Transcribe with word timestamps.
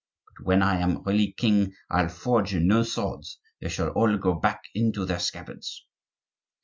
But 0.35 0.47
when 0.47 0.63
I 0.63 0.79
am 0.79 1.03
really 1.03 1.31
king, 1.31 1.73
I'll 1.91 2.07
forge 2.09 2.55
no 2.55 2.81
swords; 2.81 3.37
they 3.59 3.69
shall 3.69 3.89
all 3.89 4.17
go 4.17 4.33
back 4.33 4.63
into 4.73 5.05
their 5.05 5.19
scabbards." 5.19 5.85